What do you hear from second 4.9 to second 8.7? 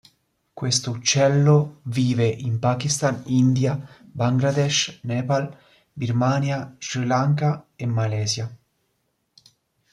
Nepal, Birmania, Sri Lanka e Malaysia.